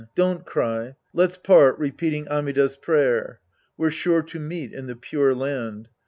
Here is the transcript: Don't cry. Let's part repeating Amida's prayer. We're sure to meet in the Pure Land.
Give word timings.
Don't 0.15 0.43
cry. 0.47 0.95
Let's 1.13 1.37
part 1.37 1.77
repeating 1.77 2.27
Amida's 2.27 2.75
prayer. 2.75 3.39
We're 3.77 3.91
sure 3.91 4.23
to 4.23 4.39
meet 4.39 4.73
in 4.73 4.87
the 4.87 4.95
Pure 4.95 5.35
Land. 5.35 5.89